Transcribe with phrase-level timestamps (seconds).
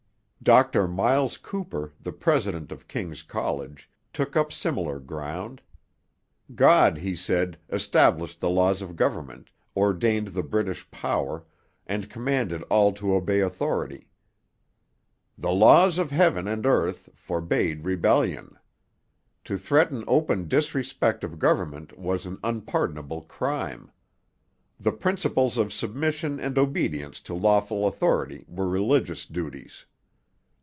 [0.43, 5.61] Dr Myles Cooper, the president of King's College, took up similar ground.
[6.55, 11.43] God, he said, established the laws of government, ordained the British power,
[11.85, 14.09] and commanded all to obey authority.
[15.37, 18.57] 'The laws of heaven and earth' forbade rebellion.
[19.43, 23.91] To threaten open disrespect of government was 'an unpardonable crime.'
[24.79, 29.85] 'The principles of submission and obedience to lawful authority' were religious duties.